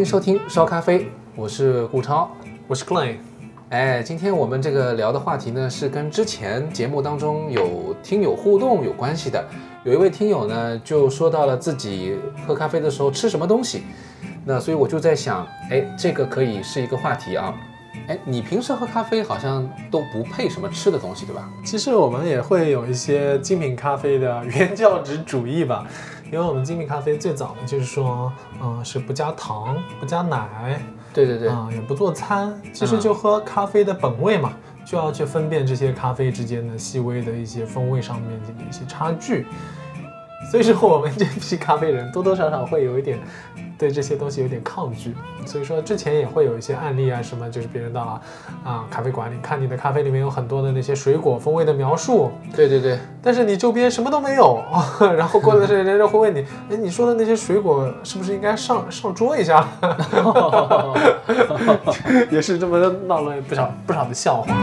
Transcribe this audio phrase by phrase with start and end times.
[0.00, 2.30] 迎收听烧咖啡，我是顾超。
[2.66, 3.16] 我是 Clay，
[3.68, 9.44] 哎，今天我们这个聊的话题呢，是跟之前节目当中有听友互动有关系的。
[9.84, 12.16] 有一位听友呢，就说到了自己
[12.46, 13.82] 喝咖啡的时候吃什么东西，
[14.42, 17.54] 那所以我就在想，哎，这个可以是一个话题啊。
[18.06, 21.46] 哎，你平时喝咖啡好像都不配什么吃的东西，对吧？
[21.62, 25.86] 其实我们也会有一些精品咖啡的原教旨主义吧，
[26.32, 30.80] 因为我们精品咖啡最早的就是说，嗯、是不加糖、不加奶，
[31.12, 34.52] 对对对，啊、也不做餐，其实就喝咖啡的本味嘛，
[34.84, 39.44] 就要去分辨这些咖啡之间的细微的一些风味上面的一些差距。
[40.50, 43.18] 所以说，我们这批咖啡人多多少少会有一点
[43.80, 45.14] 对这些东西有点抗拒。
[45.46, 48.20] 所以说，之前也会有一些案例啊，什么就是别人到了
[48.62, 54.62] 啊咖啡馆里看你的咖啡里面有很多的那些水果风味的描述，对对对，但是你周边什么都没有，
[55.16, 59.66] 然后过段时间人家会问你，哎，你说的那些水果是不是应该上上桌一下？
[62.30, 64.54] 也是这么闹了不少不少的笑话。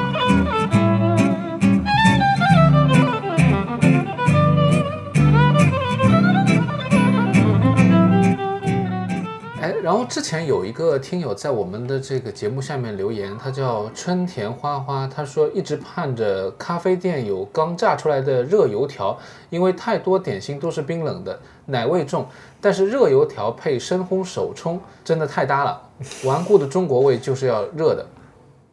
[9.88, 19.18] 然后之前有一个听友在我们的这个节目下面留言，他叫春田花花，他说一直盼着咖啡店有刚炸出来的热油条，
[19.50, 22.26] 因为太多点心都是冰冷的，奶味重，
[22.60, 25.82] 但是热油条配深烘手冲真的太搭了，
[26.26, 28.06] 顽固的中国味就是要热的。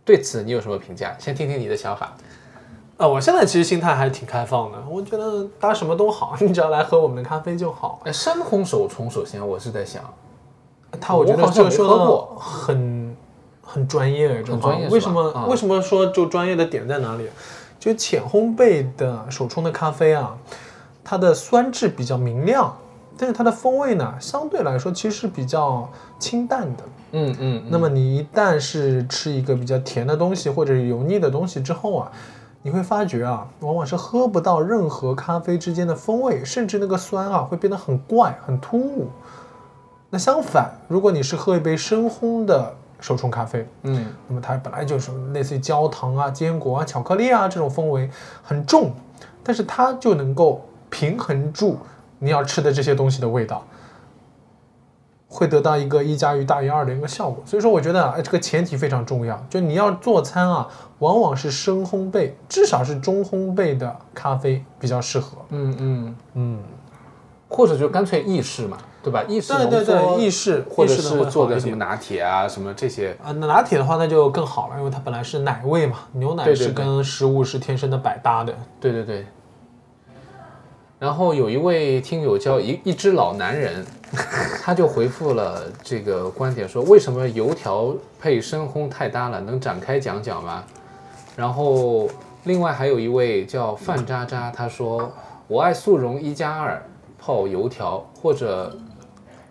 [0.04, 1.14] 对此你有什么评价？
[1.20, 2.12] 先听听你的想法。
[2.96, 8.00] 啊，我现在其实心态还挺开放的，我觉得搭什么都好，你只要来喝我们的咖啡就好。
[8.04, 10.02] 哎，深烘手冲，首先我是在想，
[11.00, 13.16] 他我觉得这个说的很
[13.62, 17.28] 很专业，这很专业为什么、啊为什么说就专业的点在哪里？
[17.78, 20.34] 就浅烘焙的手冲的咖啡啊，
[21.04, 22.74] 它的酸质比较明亮，
[23.18, 25.86] 但是它的风味呢，相对来说其实是比较
[26.18, 26.82] 清淡的。
[27.12, 32.10] 嗯嗯，那么你一旦是吃一个比较甜的东西或者油腻的东西之后啊，
[32.62, 39.08] 你会发觉啊，往往是喝不到任何咖啡之间的风味，甚至那个酸啊会变得很怪、很突兀。
[40.14, 48.08] 那相反，如果你是喝一杯深烘的手冲咖啡，嗯那么它本来就是类似于焦糖啊、坚果啊、巧克力啊这种风味
[48.40, 48.92] 很重，
[49.42, 51.76] 但是它就能够平衡住
[52.20, 53.66] 你要吃的这些东西的味道，
[55.26, 57.42] 会得到一个一加一大于二的一个效果。
[57.44, 60.68] 所以说，我觉得啊，这个前提非常重要，就你要做餐啊，
[61.00, 65.38] 往往是深烘焙，至少是中烘焙的咖啡比较适合。
[65.48, 66.62] 嗯嗯，嗯，
[67.48, 69.22] 或者就干脆意式嘛，对吧？
[69.28, 73.14] 意式对对浓缩对，意式或者是做个什么拿铁啊，什么这些。
[73.22, 78.54] 啊，拿铁的话那就更好了，因为它本来是奶味嘛，牛奶是跟食物是天生的百搭的。
[78.80, 79.26] 对对对。
[80.98, 83.84] 然后有一位听友叫一一只老男人，
[84.62, 89.38] 他就回复了这个观点说：为什么油条配深烘太搭了？
[89.40, 90.64] 能展开讲讲吗？
[91.36, 92.08] 然后
[92.44, 95.12] 另外还有一位叫范渣渣，他说：
[95.46, 96.82] 我爱速溶一加二
[97.18, 98.74] 泡油条或者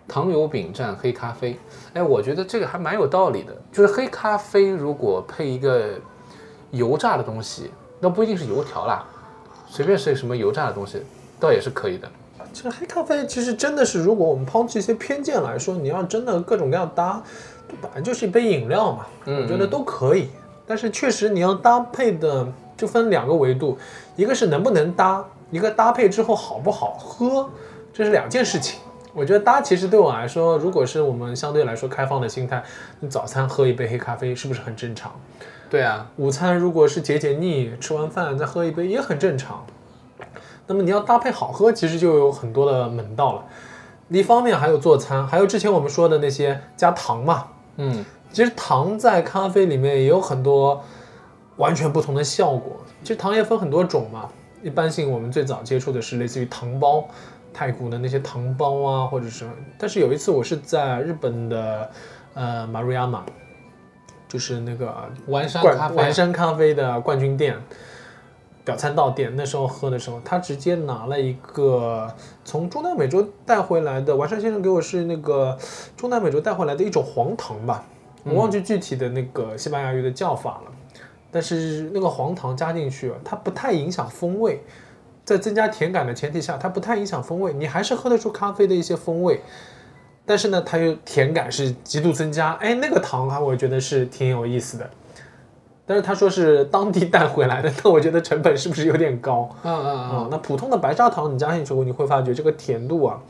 [0.06, 1.58] 糖油饼蘸黑咖啡。
[1.92, 5.90] 哎，我觉得这个还蛮有道理的，就是黑咖啡如果配一个
[6.70, 7.70] 油炸的东西，
[8.00, 9.04] 那不一定是油条啦，
[9.66, 11.02] 随便是什么油炸的东西，
[11.38, 12.08] 倒也是可以的。
[12.52, 17.20] 这黑咖啡其实真的是，如果我们抛弃一些偏见来说，你要真的各种各样搭，
[17.68, 20.28] 这本来就是一杯饮料嘛，嗯我觉得都可以。
[20.66, 23.76] 但是确实你要搭配的就分两个维度，
[24.16, 27.50] 一个是能不能搭，一个搭配之后好不好喝，
[27.92, 28.78] 这是两件事情。
[29.14, 32.62] 我觉得搭其实对我来说，如果是我们相对来说开放的心态，
[33.00, 35.12] 你早餐喝一杯黑咖啡是不是很正常？
[35.70, 39.64] 对啊，午餐如果是解解腻，吃完饭再喝一杯也很正常。
[40.66, 43.44] 那么你要搭配好喝，其实就有很多的门道了。
[44.08, 47.46] 一方面还有做餐，还有之前我们说的那些加糖嘛。
[47.76, 50.82] 嗯，其实糖在咖啡里面也有很多
[51.56, 52.76] 完全不同的效果。
[53.02, 54.28] 其实糖也分很多种嘛，
[54.62, 57.06] 一般性我们最早接触的是类似于糖包，
[57.54, 59.46] 太古的那些糖包啊，或者是。
[59.78, 61.90] 但是有一次我是在日本的
[62.34, 63.24] 呃马瑞亚马，
[64.28, 64.92] 就是那个
[65.28, 67.56] 丸山冠咖啡，丸山咖啡的冠军店，
[68.64, 69.32] 表参道店。
[69.36, 72.12] 那时候喝的时候，他直接拿了一个
[72.44, 75.56] 从中南美洲带回来的，丸山先生给我是那个
[75.96, 77.84] 中南美洲带回来的一种黄糖吧，
[78.24, 80.72] 我忘记具体的那个西班牙语的叫法了。
[81.30, 84.62] 但是那个黄糖加进去，它不太影响风味，
[85.24, 89.40] 在增加甜感的前提下，它不太影响风味，你还是喝得出咖啡的一些风味。
[90.26, 94.88] 但是呢，它又甜感是极度增加，哎，那个糖啊，我觉得是挺有意思的。
[95.86, 103.20] 但是他说是当地带回来的，那我觉得成本是不是有点高嗯嗯啊、嗯，那普通的白砂糖你加进去后，你会发觉这个甜度啊，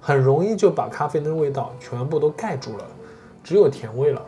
[0.00, 2.84] 很容易就把咖啡的味道全部都盖住了。
[3.42, 4.22] 只有甜味了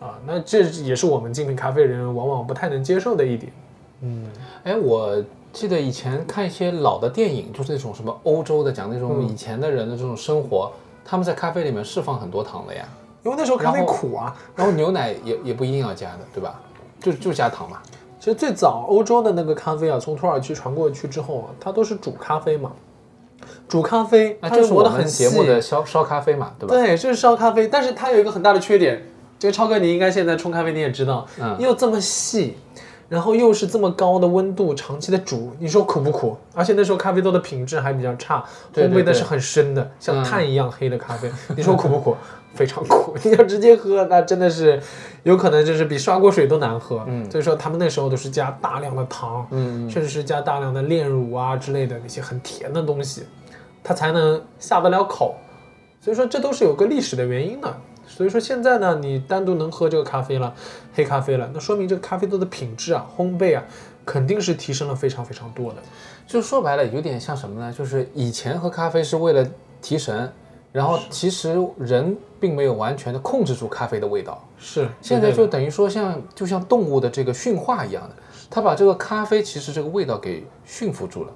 [0.00, 0.18] 啊。
[0.26, 3.52] 那这也是我们精品咖啡人往往不太能接受的一点。
[4.00, 4.26] 嗯，
[4.64, 5.22] 哎，我
[5.56, 10.70] 记得以前看一些老的电影，就是那种什么欧洲的，讲那种以前的人的这种生活，
[11.02, 12.86] 他们在咖啡里面释放很多糖的呀，
[13.22, 14.36] 因为那时候咖啡苦啊。
[14.54, 16.60] 然后牛奶也也不一定要加的，对吧？
[17.00, 17.78] 就就加糖嘛。
[18.20, 22.72] 其实最早欧洲的那个咖啡啊，从土耳其传过去之后啊，它都是煮咖啡嘛，
[23.66, 25.26] 煮咖啡，那它就是我们磨得很细。
[25.26, 26.74] 节目的烧烧咖啡嘛，对吧？
[26.74, 29.02] 对，就是烧咖啡，但是它有一个很大的缺点，
[29.38, 32.58] 这个超哥你应该现在冲咖啡你也知道，嗯又这么细，
[33.08, 36.36] 然后又是这么高的温度长期的煮，你说苦不苦？
[36.54, 38.44] 而且那时候咖啡豆的品质还比较差，
[38.74, 42.16] 烘焙的是很深的，像嗯碳一样黑的咖啡，你说苦不苦？
[42.54, 44.80] 非常苦，你要直接喝，那真的是
[45.24, 47.04] 有可能就是比刷锅水都难喝。
[47.06, 53.24] 嗯所以说他们那时候都是加大量的糖，嗯，甚至是加大量的炼乳啊之类的那些很甜的东西，
[53.84, 55.34] 它才能下得了口。
[56.00, 57.76] 所以说这都是有个历史的原因的。
[58.16, 60.54] 所以说现在呢，你单独能喝这个咖啡了，
[60.94, 63.62] 黑咖啡了，那说明这个咖啡豆的品质啊、烘焙啊，
[64.06, 65.82] 肯定是提升了非常非常多的。
[66.26, 67.70] 就说白了，有点像什么呢？
[67.70, 69.46] 就是以前喝咖啡是为了
[69.82, 70.32] 提神，
[70.72, 74.42] 然后其实人并没有完全的控制住咖啡的味道。
[74.56, 78.14] 是，现在就等于说像就像动物的这个驯化一样的，
[78.48, 81.32] 它把这个咖啡其实这个味道给驯服住了。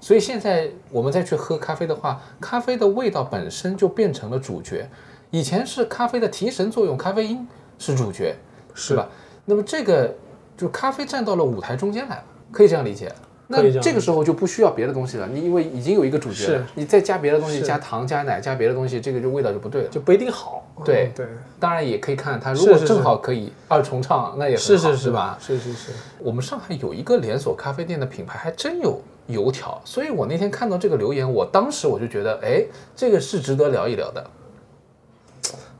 [0.00, 4.90] 所以现在我们再去喝咖啡的话，咖啡的味道本身就变成了主角。
[5.34, 7.44] 以前是咖啡的提神作用，咖啡因
[7.76, 8.36] 是主角，
[8.72, 9.08] 是吧？
[9.44, 10.14] 那么这个
[10.56, 13.12] 就咖啡站到了舞台中间来了，可以这样理解。
[13.48, 19.88] 那这个时候就不需要别的东西了，你因为已经有一个主角了是，你再加别的东西，加糖、加奶、加别的东西，这个就味道就不对了。
[19.88, 20.64] 就不一定好。
[20.84, 21.26] 对嗯对，
[21.58, 25.36] 当然也可以看它，如果正好可以二重唱，那也很好，是是是吧？？
[25.40, 25.90] 是是是。
[26.20, 32.64] 我们上海有一个连锁咖啡店的品牌，还真有油条，所以我那天看到这个留言，我当时我就觉得，哎，
[32.94, 34.24] 这个是值得聊一聊的，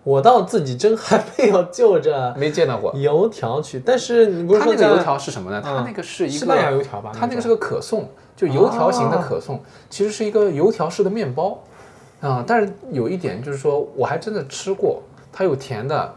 [0.04, 2.94] 我倒自己真还没有就着没见到过。
[2.94, 5.60] 油条去，但是你不是说在它那个油条是什么呢？
[5.64, 7.10] 它嗯那个是一西班牙个，油条吧？
[7.12, 11.58] 它那个是个可颂，就油条型的可颂，其实是一个油条式的面包
[12.20, 16.14] 啊、但是有一点就是说，我还真的吃过，它有甜的，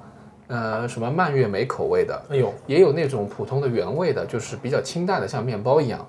[0.48, 6.08] 呃，什么蔓越莓口味的，哎呦，也有那种普通的原味的，就是比较清淡的，像面包一样。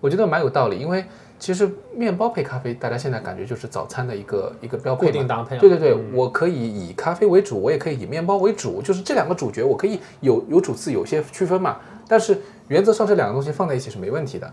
[0.00, 1.04] 我觉得蛮有道理，因为
[1.40, 11.78] 其实面包配咖啡，大家现在感觉就是早餐的一个一个标配固定搭配啊对对对，我可以以咖啡为主，我也可以以面包为主，就是这两个主角，我可以有有主次有些区分嘛。
[12.06, 12.38] 但是
[12.68, 14.52] 原则上这两个东西放在一起是没问题的。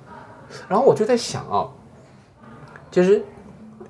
[0.70, 1.68] 然后我就在想啊，
[2.90, 3.22] 其实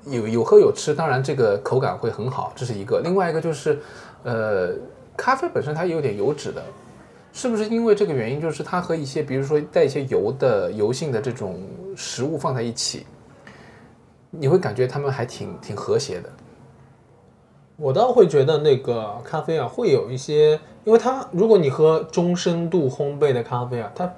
[0.06, 3.00] 有有喝有吃，当然这个口感会很好，这是一个。
[3.00, 3.78] 另外一个就是，
[4.24, 4.70] 呃，
[5.16, 6.64] 咖啡本身它也有点油脂的，
[7.38, 11.62] 是不是因为这个原因，就是它和一些比如说带一些油的油性的这种
[11.94, 13.06] 食物放在一起，
[14.30, 16.28] 你会感觉它们还挺挺和谐的。
[17.76, 24.12] 我倒会觉得那个咖啡啊，会有一些，因为它如果你喝中深度烘焙的咖啡啊，它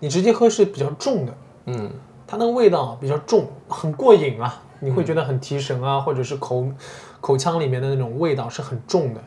[0.00, 1.34] 你直接喝是比较重的，
[1.66, 1.88] 嗯，
[2.26, 6.66] 它那个味道比较重，很过瘾啊，你会觉得很提神啊，或者是口
[7.20, 9.20] 口腔里面的那种味道是很重的。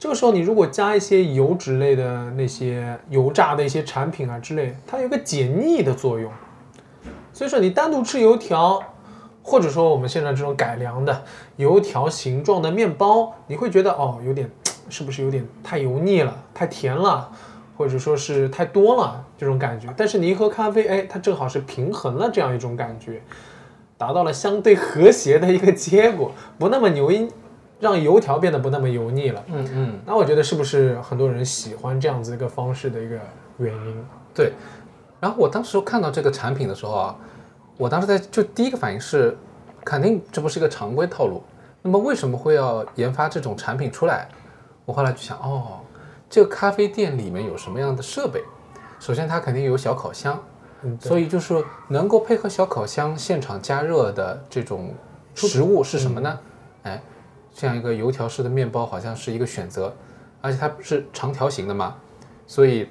[0.00, 6.32] 这个时候你如果加一些油脂类的那些油炸的一些产品啊之类，它有个解腻的作用。
[7.34, 8.82] 所以说你单独吃油条，
[9.42, 11.22] 或者说我们现在这种改良的
[11.56, 14.50] 油条形状的面包，你会觉得哦，有点
[14.88, 17.30] 是不是有点太油腻了，太甜了，
[17.76, 19.92] 或者说是太多了这种感觉。
[19.98, 23.20] 但是你一喝咖啡，哎，它正好是平衡了这样一种感觉，
[23.98, 27.28] 达到了相对和谐的一个结果，不那么油腻，
[27.80, 29.42] 让油条变得不那么油腻了。
[29.48, 33.18] 嗯嗯，那我觉得是不是很多人喜欢这样子一个方式的一个
[33.58, 34.04] 原因？
[34.34, 34.52] 对。
[35.18, 37.16] 然后我当时看到这个产品的时候啊，
[37.76, 39.36] 我当时在就第一个反应是，
[39.84, 41.42] 肯定这不是一个常规套路。
[41.82, 44.28] 那么为什么会要研发这种产品出来？
[44.84, 45.80] 我后来就想，哦，
[46.28, 48.42] 这个咖啡店里面有什么样的设备？
[48.98, 50.42] 首先它肯定有小烤箱，
[50.82, 54.94] 嗯，所以就是能够配合小烤箱现场加热的这种
[55.34, 56.38] 食物是什么呢？
[56.82, 57.02] 哎，
[57.52, 59.94] 这样一个油条式的面包好像是一个选择，
[60.40, 61.96] 而且它是长条形的嘛，
[62.46, 62.88] 所以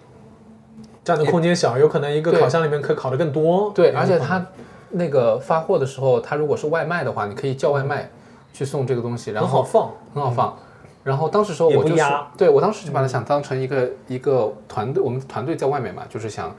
[1.03, 3.71] 占的空间小，有可能一个烤箱里面可以烤的更多。
[3.73, 4.45] 对，而且它
[4.91, 8.09] 那个发货的时候，它如果是外卖的话，你可以叫外卖
[8.53, 9.91] 去送这个东西，然后很好放。
[10.13, 10.57] 很好放。
[11.01, 12.03] 然后当时时候我就是，
[12.37, 16.53] 对我当时就把它想当成一个一个团队，我们团队在外面嘛，就是想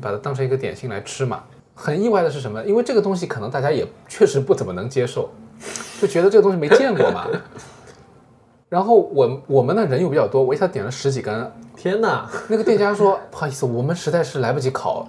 [0.00, 1.42] 把它当成一个点心来吃嘛。
[1.74, 2.64] 很意外的是什么？
[2.64, 5.28] 因为这个东西可能大家也确实不怎么能接受，
[6.00, 7.26] 就觉得这个东西没见过嘛。
[8.68, 12.28] 然后我我们呢人又比较多，我一下点了十几根，天哪！
[12.48, 15.06] 那个店家说不好意思，我们实在是来不及烤，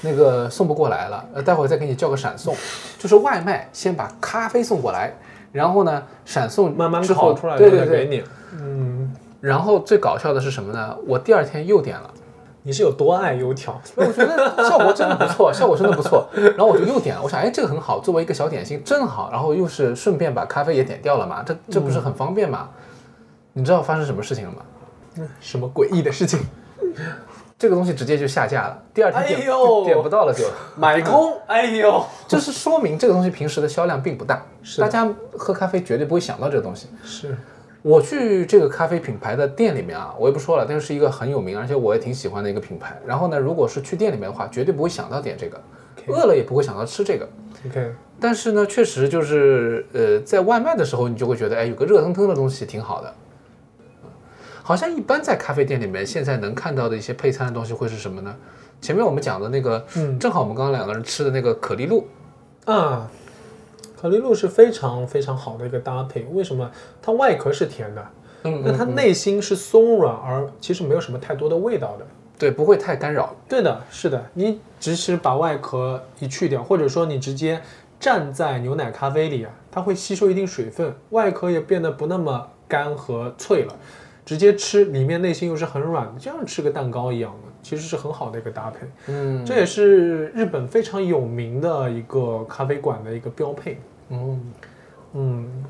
[0.00, 2.54] 那个送不过来了，呃，待会儿再给你叫个闪送，
[2.98, 5.12] 就是外卖先把咖啡送过来，
[5.52, 8.24] 然后呢闪送慢慢烤出来对对对，给你。
[8.58, 10.96] 嗯，然后最搞笑的是什么呢？
[11.06, 12.10] 我第二天又点了。
[12.62, 13.80] 你是有多爱油条？
[13.96, 16.28] 我觉得效果真的不错， 效果真的不错。
[16.34, 19.30] 然后我就又点了，我想，哎，这个很好，作为一个小点心正好。
[19.32, 22.70] 然后又是顺便把咖啡也点掉了嘛，这这不是很方便吗？
[23.54, 25.26] 你知道发生什么事情了吗？
[25.40, 26.40] 什么诡异的事情？
[27.58, 30.44] 这个东西直接就下架了，第二天点、哎呦点不到了就。
[30.76, 31.32] 买空？
[31.46, 36.88] 哎呦，这是说明这个东西平时的销量并不大，是大家喝咖啡绝对不会想到这个东西。
[37.04, 37.36] 是
[37.82, 43.00] 我去这个咖啡品牌的店里面啊，我也不说了，但是是一个很有名，而且我也挺喜欢的一个品牌。
[43.04, 45.60] 然后呢，如果是去店里面的话，绝对不会想到点这个，
[46.06, 47.28] 饿了也不会想到吃这个。
[47.66, 53.12] OK，但是呢，确实就是呃，在外卖的时候，你就会觉得，哎，有个热腾腾的东西挺好的。
[54.62, 58.32] 好像一般在咖啡店里面，现在能看到的一些配餐的东西会是什么呢？
[58.80, 62.06] 前面我们讲的那个，嗯正好我们刚刚两个人吃的那个可丽露，
[62.64, 63.10] 啊，
[64.02, 66.24] 可丽露是非常非常好的一个搭配。
[66.32, 66.68] 为什么？
[67.00, 68.04] 它外壳是甜的，
[68.42, 72.06] 嗯那它内心是松软，而其实没有什么太多的味道的。
[72.36, 73.36] 对，不会太干扰。
[73.48, 77.62] 对的，是的，你只是把外壳一去掉，或者说你直接
[78.00, 83.76] 蘸在牛奶咖啡里啊，它会吸收一定水分，外壳也变得不那么干和脆了。
[84.24, 88.86] 直接吃，里面内心又是很软的，就像吃个蛋糕一样的，其实是很好的一个搭配。
[89.06, 93.78] 嗯这也是日本非常有名的一个咖啡馆的一个标配。
[94.12, 94.52] 嗯。
[95.14, 95.64] 嗯，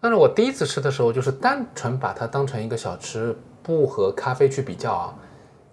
[0.00, 5.14] 但是我第一次吃的时候，就是单纯把它当成一个小吃，不和咖啡去比较啊，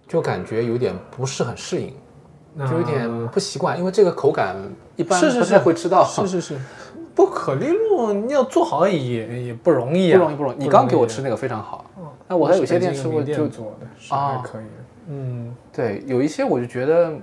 [0.07, 1.93] 就感觉有点不是很适应，
[2.67, 4.55] 就有点不习惯，因为这个口感
[4.95, 6.03] 一般是是不太是会吃到。
[6.03, 6.57] 是是是，
[7.13, 10.57] 不可丽露你要做好也也不容易啊，不容易，不容易。
[10.57, 11.85] 你刚给我吃那个非常好，
[12.27, 14.11] 那我还有些店吃过就做的，是
[14.43, 14.83] 可以的。
[15.09, 17.13] 嗯，对，有一些我就觉得，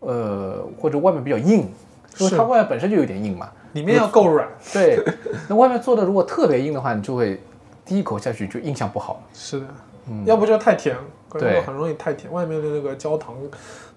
[0.00, 1.68] 呃，或者外面比较硬，
[2.18, 3.48] 因为是它外面本身就有点硬嘛。
[3.72, 4.48] 里面要够软。
[4.72, 4.98] 对，
[5.48, 7.40] 那外面做的如果特别硬的话，你就会
[7.84, 9.22] 第一口下去就印象不好。
[9.32, 9.66] 是的，
[10.08, 10.96] 嗯要不就太甜，
[11.38, 13.36] 对很容易太甜，外面的那个焦糖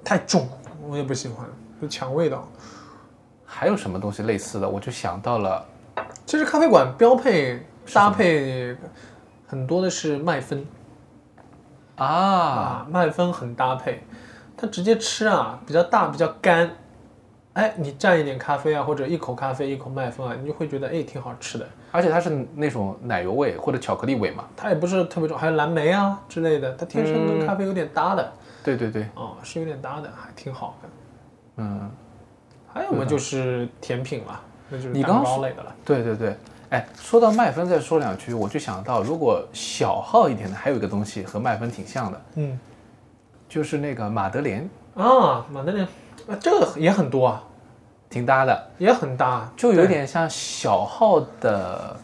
[0.04, 0.48] 太重，
[0.88, 1.48] 我也不喜欢，
[1.82, 2.48] 就抢味道。
[3.46, 4.70] 还有什么东西类似的？
[4.70, 5.66] 我就想到了，
[6.26, 8.76] 其实咖啡馆标配搭配
[9.48, 10.66] 很多的是麦芬
[11.96, 14.04] 啊，啊，麦芬很搭配，
[14.64, 16.72] 它直接吃啊比较大比较干，
[17.52, 21.68] 哎，你蘸一点咖啡啊，或者一口咖啡一口麦芬啊，你就会觉得哎挺好吃的。
[21.92, 24.46] 而且它是那种奶油味或者巧克力味嘛。
[24.56, 28.32] 它也不是特别重，还有蓝莓啊之类的，它天生跟咖啡有点搭的，
[28.64, 30.90] 对对对，哦，是有点搭的，还挺好的。
[31.58, 31.92] 嗯，
[32.74, 34.40] 还有嘛就是甜品了，
[34.70, 35.76] 那就是蛋你刚说糕类的了。
[35.84, 36.38] 对对对。
[36.70, 42.58] 哎，说到麦芬，再说两句，我就想到，如果小号一点的，还有一个东西和麦芬挺像的，嗯
[43.54, 45.86] 就是那个马德莲，啊，马德莲，
[46.28, 47.44] 啊这个也很多啊，
[48.10, 48.68] 挺搭的。
[48.80, 51.96] 也很搭，就有点像小号的，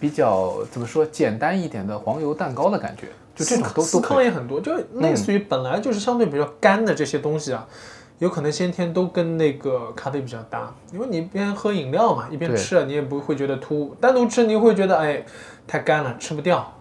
[0.00, 4.00] 比较怎么说简单一点的黄油蛋糕的感觉，就这种都司。
[4.00, 7.68] 康也很多，就类似于本来就是相对比较干的这些东西啊，
[8.18, 15.22] 有可能先天都跟那个咖啡比较搭，因为你一边喝饮料嘛，一边吃啊，你也不会觉得突兀，单独吃你会觉得哎
[15.66, 16.72] 太干了吃不掉，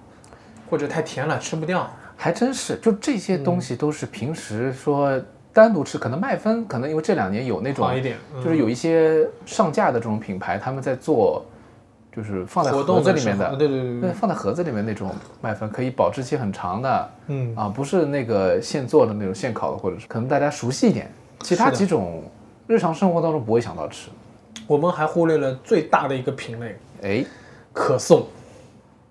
[0.70, 1.86] 或者太甜了吃不掉。
[2.18, 5.22] 还真是，就这些东西都是平时说
[5.54, 8.44] 单独吃，可能麦芬可能因为这两年有那种好一点，嗯。
[8.44, 11.46] 就是有一些上架的这种品牌，他们在做，
[12.14, 22.24] 就是放在活盒子里面的，对对对对，对，放在盒子里面那种麦芬可以保质期很长的嗯，啊，不是那个现做的那种现烤的，或者是可能大家熟悉一点，其他几种
[22.66, 24.10] 日常生活当中不会想到吃。
[24.66, 27.26] 我们还忽略了最大的一个品类哎。
[27.74, 28.26] 可颂，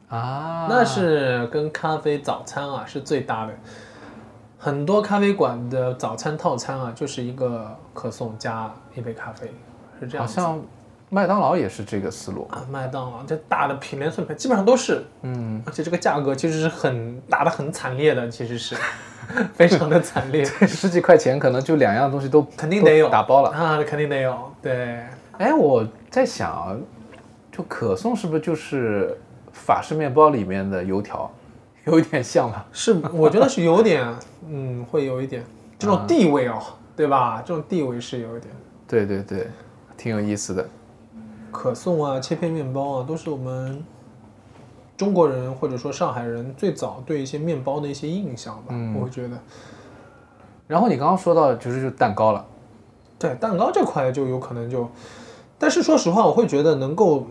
[0.09, 3.53] 啊，那是跟咖啡早餐啊是最搭的。
[4.59, 9.53] 很多咖啡馆的早餐套餐啊，就是一个可颂加一杯咖啡，
[10.01, 10.27] 是这样。
[10.27, 10.61] 好像
[11.09, 12.49] 麦当劳也是这个思路。
[12.51, 18.75] 啊，麦当劳这大的品连锁品牌基本上都是，嗯，而且这个价格其实是很打的很惨烈的，其实是
[19.55, 23.51] 非常的惨烈，十几块钱可能就两样东西都肯定得有打包了。
[23.51, 24.53] 啊，肯定得有。
[24.63, 25.05] 对，
[25.39, 26.77] 哎，我在想啊，
[27.53, 29.17] 就可颂是不是就是
[29.65, 31.29] 法式面包里面的油条，
[31.85, 32.65] 有一点像吧？
[32.73, 34.07] 是我觉得是有点，
[34.47, 35.45] 嗯，会有一点
[35.79, 36.63] 这种地位哦，
[36.95, 37.43] 对吧？
[37.45, 38.55] 这种地位是有一点。
[38.87, 39.49] 对对对，
[39.97, 40.69] 挺有意思的。
[41.51, 43.83] 可颂啊，切片面包啊，都是我们
[44.97, 48.75] 中国人或者说上海人最早对一些面包的一些印象吧。
[48.95, 49.37] 我会觉得，
[50.69, 52.45] 然后你刚刚说到就是就蛋糕了，
[53.19, 54.89] 对蛋糕这块就有可能就，
[55.59, 57.27] 但是说实话，我会觉得能够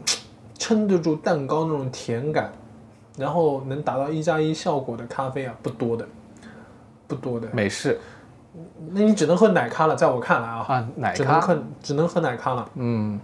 [0.58, 2.52] 撑得住蛋糕那种甜感，
[3.18, 6.08] 然后能达到一加一效果的咖啡啊，不多的，
[7.08, 7.48] 不多的。
[7.52, 8.00] 美式
[8.92, 12.70] 那你只能喝奶咖了，在我看来啊，啊，奶咖，只能喝只能喝奶咖了。
[12.76, 13.20] 嗯，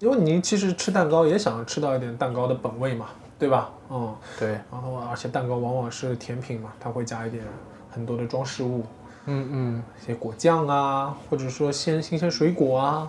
[0.00, 3.06] 因为你其实吃蛋糕也想吃到一点蛋糕的本味嘛，
[3.38, 3.70] 对吧？
[3.88, 7.44] 嗯，对，然后而且蛋糕往往是甜品嘛，它会加一点
[7.88, 8.84] 很多的装饰物，
[9.26, 13.08] 嗯嗯，一些果酱啊，或者说鲜新鲜水果啊。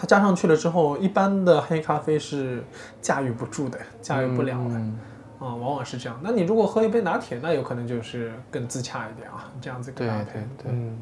[0.00, 2.64] 它加上去了之后，一般的黑咖啡是
[3.02, 4.74] 驾驭不住的，驾驭不了的。
[4.76, 4.98] 嗯
[5.38, 6.18] 啊、往往是这样。
[6.22, 10.40] 那你如果喝一杯拿铁，那有可能就是更自洽一点啊，这样子对搭配。
[10.56, 10.98] 对对嗯，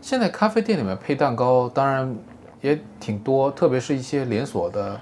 [0.00, 2.16] 现在咖啡店里面配蛋糕，当然
[2.60, 5.00] 也挺多，特别是一些连锁的、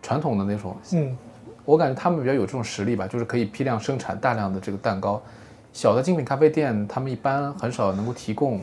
[0.00, 1.16] 传统的那种，嗯，
[1.64, 5.20] 我感觉他们比较有这种实力吧，就是可以批量生产大量的这个蛋糕。
[5.72, 8.60] 小的精品咖啡店，他们一般很少能够提供。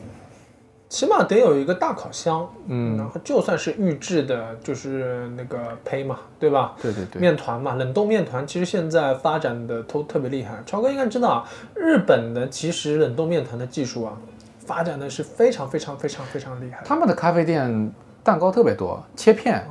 [0.88, 6.74] 起码得有一个大烤箱，嗯然后就算是预制的，就是那个胚嘛，对吧？
[6.80, 10.62] 对对对，面团嘛，冷冻面团其实现在发展的都特别厉害。
[10.64, 14.16] 超哥应该知道啊，日本的其实冷冻面团的技术啊，
[14.64, 16.82] 发展的是非常非常非常非常厉害。
[16.84, 19.66] 他们的咖啡店蛋糕特别多，切片，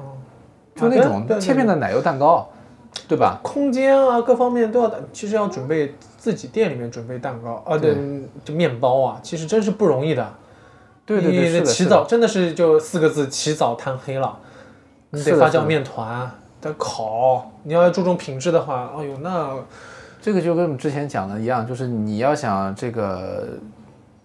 [0.75, 2.49] 就那啊种切片的奶油蛋糕，
[3.07, 3.39] 对吧？
[3.41, 7.95] 空间啊，各方面都要，其实要准备自己店里面准备蛋糕啊，对，
[8.43, 10.29] 就面包啊，其实真是不容易的。
[11.05, 14.39] 对对对，你，起早真的是就四个字，起早贪黑了。
[15.11, 19.55] 你得发酵面团，得烤，你要注重品质的话，哎呦，那
[20.21, 23.47] 这个就跟我们之前讲的一样，就是你要想这个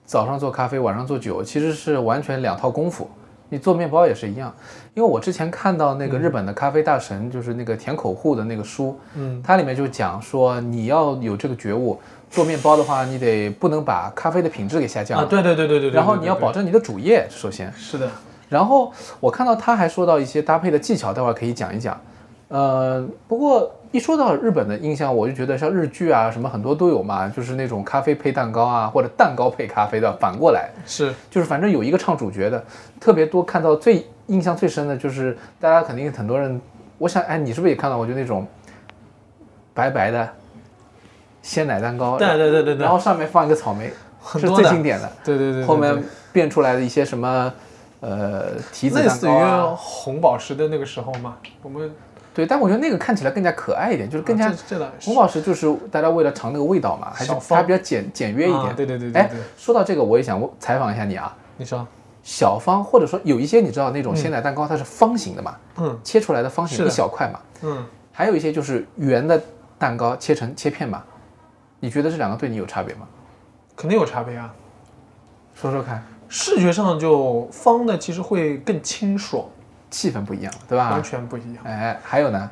[0.05, 3.09] 早上做咖啡，晚上做酒，其实是完全两套功夫。
[3.51, 4.55] 你做面包也是一样，
[4.95, 18.09] 因为我之前看到那个日本的咖啡大神，就是那个田口户的那个书，嗯，它里面就讲说，你要有这个觉悟，做面包的话，你得不能把咖啡的品质给下降啊，对对对对对对，然后你要保证你的主业首先，是的，
[18.49, 22.01] 然后我看到他还说到一些搭配的技巧，待会儿可以讲一讲。
[22.49, 32.65] 呃，不过一说到日本的印象，我就觉得像日剧啊什么很多都有嘛，就是那种咖啡配蛋糕啊，或者蛋糕配咖啡的，反过来是就是反正有一个唱主角的，
[33.01, 33.43] 特别多。
[33.43, 36.61] 看到最印象最深的就是大家肯定很多人，
[36.99, 38.47] 我想哎，你是不是也看到过就那种
[39.75, 40.29] 白白的
[41.43, 43.91] 鲜奶蛋糕，对对对对对然后上面放一个草莓，
[44.37, 45.11] 是最经典的。
[45.25, 46.01] 对对对对，后面
[46.33, 47.53] 变出来的一些什么
[47.99, 51.91] 呃提子蛋类似于糕啊，红宝石的那个时候嘛，我们
[52.41, 55.07] 对，但我觉得那个看起来更加可爱一点，就是更加啊这这是。
[55.07, 58.61] 红宝石就是大家为了尝那个味道嘛，还是它比较简简约一点。
[58.63, 61.87] 啊对对对对哎，说到这个，我也想采访一下你啊，你说，
[62.23, 65.99] 小方或者说有一些你知道那种鲜奶蛋糕它是方形的嘛，嗯。
[66.03, 69.39] 切出来的方形一小块嘛，嗯，还有一些就是圆的
[69.79, 71.03] 蛋糕切成切片嘛，
[71.79, 73.07] 你觉得这两个对你有差别吗？
[73.77, 74.53] 肯定有差别啊。
[75.55, 79.45] 说说看，视觉上就方的其实会更清爽，
[79.91, 81.03] 气氛不一样，对吧完？
[81.03, 81.65] 全不一样。
[81.65, 82.51] 哎，还有呢，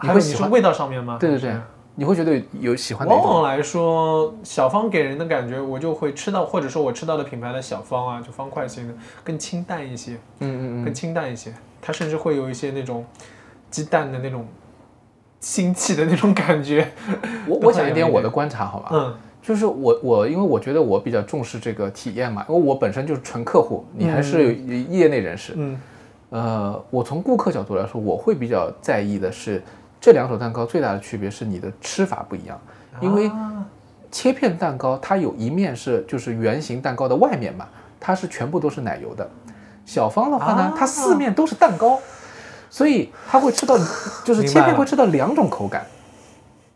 [0.00, 0.50] 你还会喜欢？
[0.50, 1.18] 味道上面吗？
[1.20, 1.54] 对对对，
[1.94, 3.14] 你会觉得有喜欢的？
[3.14, 11.52] 往往来说，小方给人的感觉，我就会吃到，或者说我吃到的品牌的小方啊，就方块型的，更清淡一些，嗯嗯嗯，更清淡一些。
[11.80, 13.04] 它甚至会有一些那种
[13.70, 14.46] 鸡蛋的那种
[15.42, 16.90] 腥气的那种感觉。
[17.46, 18.88] 我我讲一点我的观察好吧？
[18.92, 25.52] 嗯就是我我因为我觉得我比较重视这个体验嘛，因为我本身就是纯客户，你还是业内人士。
[25.54, 25.78] 嗯
[26.34, 29.62] 呃，我从顾客角度来说，我会比较在意的是
[30.00, 32.60] 这两种蛋糕最大的区别是你的吃法不一样，
[33.00, 33.64] 因为啊
[34.10, 37.68] 切片蛋糕它有一面是就是圆形蛋糕的外面嘛，
[38.00, 39.30] 它是全部都是奶油的。
[39.86, 42.00] 小方的话呢，啊它四面都是蛋糕，
[42.68, 43.78] 所以它会吃到
[44.26, 45.86] 就是切片会吃到两种口感，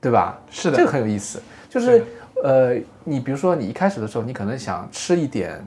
[0.00, 0.38] 对吧？
[0.50, 1.42] 是的这个很有意思。
[1.68, 2.04] 就是
[2.44, 5.60] 呃，你比如说你一开始的时候，你可能想吃一点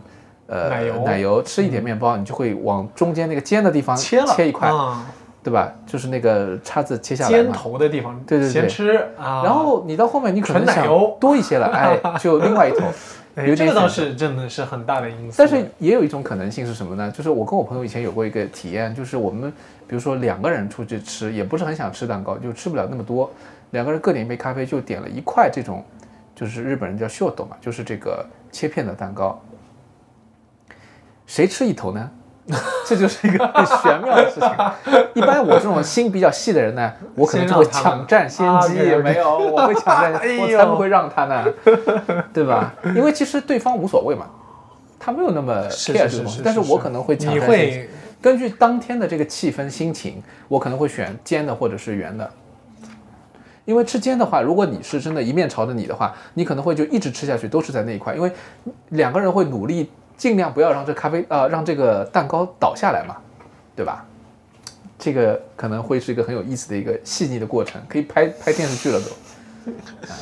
[0.51, 5.05] 呃奶油奶油吃一点面包，你就会往中间那个尖的地方切了切一块，啊
[5.43, 5.73] 对吧？
[5.87, 7.51] 就是那个叉子切下来尖。
[7.51, 9.41] 头的地方，对对对先吃啊。
[9.43, 10.85] 然后你到后面你可能想
[11.19, 12.85] 多一些了，哎， 就另外一头。
[13.33, 15.35] 哎有这个倒是真的是很大的因素。
[15.37, 17.09] 但是也有一种可能性是什么呢？
[17.09, 19.49] 就是我跟我朋友以前有过一个体验，就是我们
[19.87, 23.31] 比如说两个人出去吃，也不是很想吃蛋糕，就吃不了那么多，
[23.69, 25.81] 两个人各点一杯咖啡，就点了一块这种，
[26.35, 29.41] 就是日本人叫秀豆嘛，就是这个切片的蛋糕。
[31.31, 32.11] 谁吃一头呢？
[32.85, 34.49] 这就是一个很玄妙的事情。
[35.15, 41.45] 一般我这种心比较细的人呢，我可能就会抢占先啊机没有， 我会抢占，我才不会让他呢，
[42.33, 42.73] 对吧？
[42.83, 44.25] 因为其实对方无所谓嘛，
[44.99, 47.77] 他没有那么是 care 是是这个东西，但是我可能会抢你占先机。
[47.77, 47.89] 会
[48.21, 52.29] 根据当天的这个气氛心情，我可能会选尖的或者是圆的。
[53.63, 58.29] 因为吃尖的话，如果你是真的一面朝着你的话，你可能会就一直吃下去，都是在那一块，因为
[58.89, 59.89] 两个人会努力
[60.21, 63.17] 尽量不要让这咖啡呃让这个蛋糕倒下来嘛，
[63.75, 64.05] 对吧？
[64.99, 69.71] 这个可能会是一个很有意思的一个细腻的过程，可以拍拍电视剧了都。
[70.07, 70.13] 啊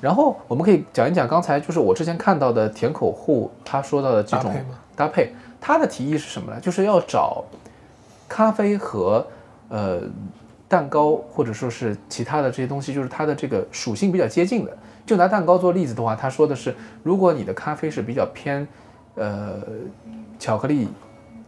[0.00, 4.64] 然后我们可以讲一讲刚才就是我之前看到的甜口户他说到的几种搭配
[4.96, 6.60] 搭配，他的提议是什么呢？
[6.60, 7.44] 就是要找
[8.28, 9.24] 咖啡和
[9.68, 10.00] 呃
[10.66, 14.76] 蛋糕或者说是其他的这些东西，就是它的这个属性比较接近的。
[15.06, 18.66] 就拿蛋糕做例子的话，他说的是，如果你的咖啡是比较偏
[19.14, 19.60] 呃
[20.38, 20.88] 巧克力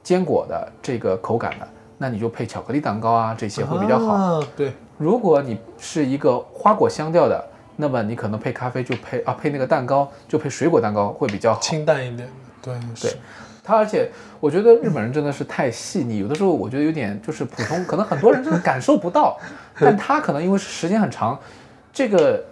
[0.03, 1.67] 坚果的这个口感的，
[1.99, 4.13] 那你就配巧克力蛋糕啊这些会比较好。
[4.13, 7.43] 啊对，如果你是一个花果香调的，
[7.77, 11.61] 那么你可能配咖啡就配啊配那个蛋糕就配水果蛋糕会比较好。
[11.61, 12.29] 清淡一点。
[12.63, 13.17] 对，对是，
[13.65, 19.39] 它而且我觉得日本人真的是太细腻，有的时候我觉得有点就是普通，可能很多人真的感受不到，
[19.79, 21.39] 但他可能因为时间很长，
[21.93, 22.45] 这个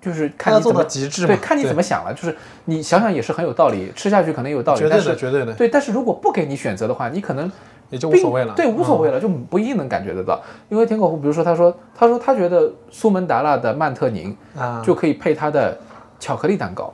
[0.00, 7.50] 就是看你怎么到极致嘛对，看你怎么想了，就是你想想也是很有道理，吃下去可能也有道理，绝对的，但是绝对的，对，但是如果不给你选择的话，你可能
[7.90, 8.54] 也就无所谓了。
[8.54, 10.40] 对，无所嗯谓了，就不一定能感觉得到。
[10.68, 15.76] 因为田口户，比如说他说，他说他觉得苏门答腊的曼特宁啊，就可以配他的
[16.18, 16.92] 巧克力蛋糕，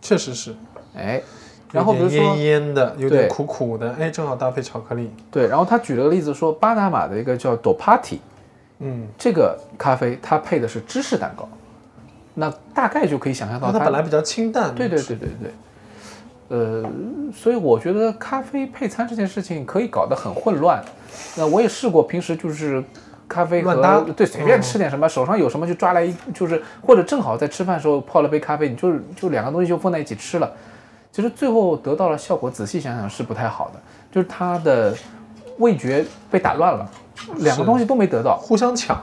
[0.00, 0.54] 确实是。
[0.96, 1.20] 哎，
[1.72, 5.10] 然后比如说烟烟的，有点对苦苦的，哎，正好搭配巧克力。
[5.30, 8.18] 对，然后他举了个例子说，巴拿马的一个叫 Dopati
[8.80, 11.48] 嗯，这个咖啡，它配的是芝士蛋糕，
[12.38, 14.72] 那大概就可以想象到它它本来比较清淡。
[14.74, 15.52] 对对对对对。
[16.48, 16.82] 呃，
[17.34, 20.82] 所以我觉得咖啡配餐这件事情可以搞得很混乱。
[21.36, 22.82] 那我也试过，平时就是
[23.28, 30.50] 咖啡和搭对随便吃点什么，手上有什么就抓来一，就是或者正好在吃饭的时候泡了杯咖啡，你就就两个东西就放在一起吃了。
[31.12, 34.96] 其实最后得到了效果，仔细想想是不太好的，就是它的
[35.58, 36.90] 味觉被打乱了，
[37.38, 38.38] 两个东西都没得到。
[38.38, 38.98] 互相抢。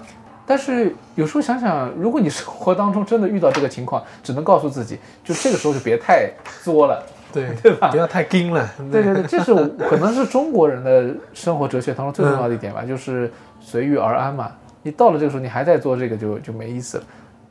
[0.45, 6.29] 但是有时候想想，如果你生活当中真的遇到这个情况，只能告诉自己，就这个时候就别太
[6.63, 7.03] 作了。
[7.34, 8.65] 对 对吧不要太硬了。
[8.91, 9.53] 对对对， 这是
[9.89, 13.29] 可能是中国人的生活哲学当中最重要的一点吧，就是
[13.60, 14.51] 随遇而安嘛。
[14.84, 17.03] 你到了这个时候，你还在做这个就就没意思了。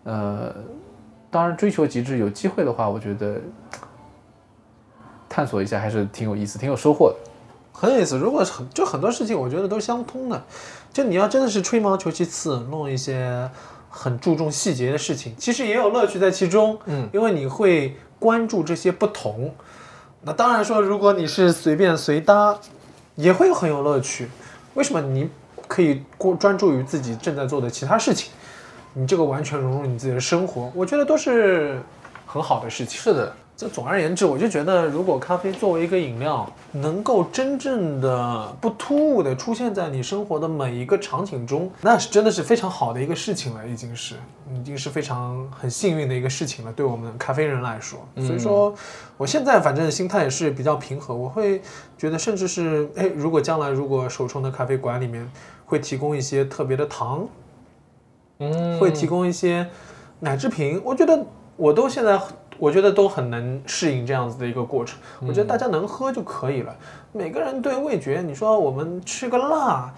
[0.04, 0.54] 呃，
[1.30, 3.36] 当然追求极致，有机会的话，我觉得
[5.28, 7.16] 探索一下还是挺有意思、挺有收获的。
[7.76, 8.16] 很有意思。
[8.16, 10.42] 如果很就很多事情，我觉得都是相通的。
[10.92, 13.50] 就你要真的是吹毛求疵次，弄一些
[13.90, 16.78] 很注重细节的事情，其实也有乐趣在其中。
[16.86, 19.52] 嗯，因为你会关注这些不同。
[20.22, 22.56] 那当然说，如果你是随便随搭，
[23.16, 24.28] 也会很有乐趣。
[24.74, 25.28] 为什么你
[25.66, 28.30] 可以过专注于自己正在做的其他事情？
[28.96, 31.82] 你这个完全融入你自己的生活，我觉得都是
[32.24, 33.00] 很好的事情。
[33.00, 44.16] 是的，这总而言之，我就觉得，如果咖啡作为一个饮料，能够真正的不突兀的出现在你生活的每一个场景中，那是真的是非常好的一个事情了，已经是，
[44.52, 48.00] 已经是非常很幸运的一个事情了，对我们咖啡人来说。
[48.16, 48.74] 所以说，
[49.16, 51.62] 我现在反正心态也是比较平和，我会
[51.96, 55.30] 觉得，甚至是，哎，如果将来如果手冲的咖啡馆里面
[55.64, 57.24] 会提供一些特别的糖，
[58.40, 59.64] 嗯会提供一些
[60.18, 61.24] 奶制品，我觉得
[61.56, 62.20] 我都现在
[62.58, 64.98] 我觉得都很能适应这样子的一个过程。
[65.20, 66.74] 我觉得大家能喝就可以了。
[67.12, 69.92] 每个人对味觉，你说我们吃个辣，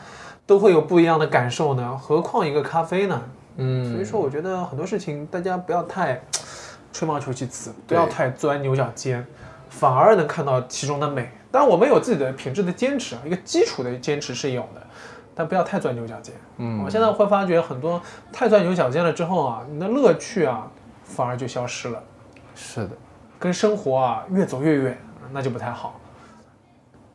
[0.47, 3.23] 都会有不一样的感受呢，何况一个咖啡呢？
[3.57, 6.21] 嗯，所以说，我觉得很多事情大家不要太
[6.93, 9.27] 吹毛求疵，不要太钻牛角尖，
[9.71, 11.31] 反而能看到其中的美。
[11.51, 14.87] 当然，我们有自己的品质的坚持啊，一个基础的坚持是有的，
[15.35, 16.35] 但不要太钻牛角尖。
[16.59, 17.99] 嗯我现在会发觉很多
[18.31, 20.71] 太钻牛角尖了之后啊，你的乐趣啊
[21.03, 22.03] 反而就消失了，
[22.57, 22.91] 是的。
[23.39, 24.99] 跟生活啊越走越远，
[25.31, 26.01] 那就不太好。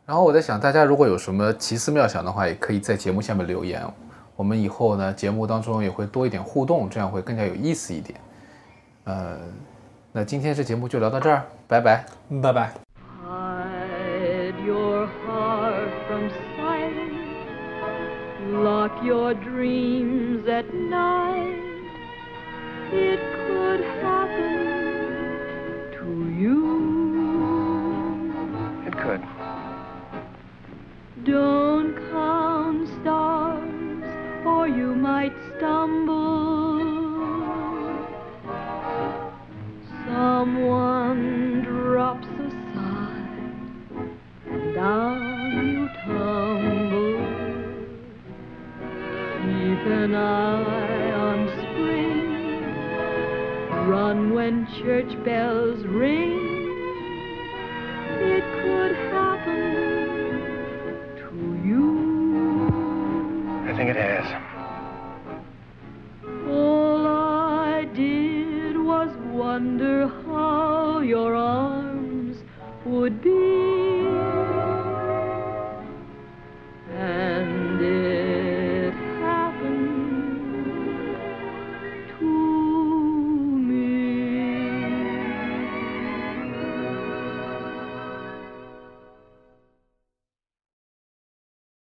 [0.06, 3.82] 然后我在想，大家如果有什么奇思妙想的话，也可以在节目下面留言。
[4.36, 8.18] 我们以后呢，节目当中也会多一点互动，这样会更加有意思一点。
[9.04, 9.36] 呃，
[10.12, 12.04] 那今天这节目就聊到这儿，拜拜。
[12.30, 12.72] 嗯拜拜。
[13.24, 16.92] Hide your heart from sight.
[18.52, 21.58] Lock your dreams at night.
[22.92, 24.71] It could happen
[26.42, 26.60] you.
[28.86, 29.22] It could.
[31.24, 34.04] Don't count stars,
[34.44, 36.82] or you might stumble.
[40.06, 43.28] Someone drops a sigh,
[44.50, 45.18] and down
[45.72, 47.18] you tumble.
[49.42, 50.71] Keep an eye
[54.30, 56.41] when church bells ring.